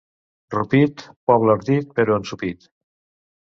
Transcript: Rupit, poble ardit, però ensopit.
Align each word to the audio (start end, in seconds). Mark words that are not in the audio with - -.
Rupit, 0.53 1.03
poble 1.31 1.53
ardit, 1.57 1.93
però 2.01 2.17
ensopit. 2.23 2.67